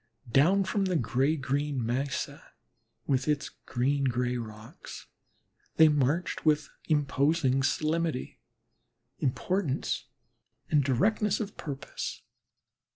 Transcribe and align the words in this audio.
Down 0.31 0.63
from 0.63 0.85
the 0.85 0.95
gray 0.95 1.35
green 1.35 1.85
mesa 1.85 2.53
with 3.05 3.27
its 3.27 3.49
green 3.67 4.05
gray 4.05 4.35
rocks, 4.35 5.05
they 5.75 5.89
marched 5.89 6.43
with 6.43 6.69
imposing 6.89 7.61
solemnity, 7.61 8.39
importance, 9.19 10.05
and 10.71 10.83
directness 10.83 11.39
of 11.39 11.55
purpose. 11.55 12.23